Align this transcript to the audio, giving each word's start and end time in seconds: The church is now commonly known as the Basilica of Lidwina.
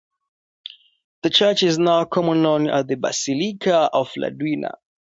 The 1.21 1.29
church 1.29 1.61
is 1.61 1.77
now 1.77 2.05
commonly 2.05 2.41
known 2.41 2.69
as 2.71 2.87
the 2.87 2.95
Basilica 2.95 3.87
of 3.93 4.09
Lidwina. 4.17 4.71